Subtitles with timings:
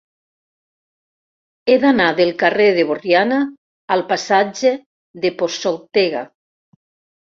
[1.67, 3.37] He d'anar del carrer de Borriana
[3.97, 4.73] al passatge
[5.27, 6.25] de Posoltega.